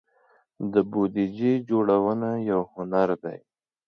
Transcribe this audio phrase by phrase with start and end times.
[0.73, 3.37] د بودیجې جوړونه یو هنر دی.